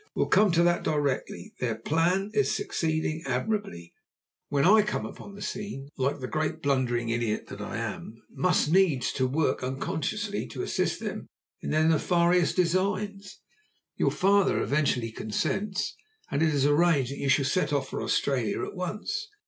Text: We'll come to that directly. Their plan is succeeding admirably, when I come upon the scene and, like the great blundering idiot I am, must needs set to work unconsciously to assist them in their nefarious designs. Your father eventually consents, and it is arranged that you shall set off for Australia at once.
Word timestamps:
We'll 0.15 0.25
come 0.29 0.51
to 0.53 0.63
that 0.63 0.81
directly. 0.81 1.53
Their 1.59 1.75
plan 1.75 2.31
is 2.33 2.49
succeeding 2.51 3.21
admirably, 3.27 3.93
when 4.49 4.65
I 4.65 4.81
come 4.81 5.05
upon 5.05 5.35
the 5.35 5.43
scene 5.43 5.81
and, 5.81 5.91
like 6.03 6.19
the 6.19 6.27
great 6.27 6.59
blundering 6.63 7.09
idiot 7.09 7.51
I 7.59 7.77
am, 7.77 8.15
must 8.31 8.71
needs 8.71 9.05
set 9.09 9.17
to 9.17 9.27
work 9.27 9.61
unconsciously 9.63 10.47
to 10.47 10.63
assist 10.63 11.01
them 11.01 11.27
in 11.61 11.69
their 11.69 11.87
nefarious 11.87 12.55
designs. 12.55 13.41
Your 13.95 14.09
father 14.09 14.59
eventually 14.63 15.11
consents, 15.11 15.95
and 16.31 16.41
it 16.41 16.49
is 16.51 16.65
arranged 16.65 17.11
that 17.11 17.19
you 17.19 17.29
shall 17.29 17.45
set 17.45 17.71
off 17.71 17.89
for 17.89 18.01
Australia 18.01 18.63
at 18.65 18.73
once. 18.75 19.27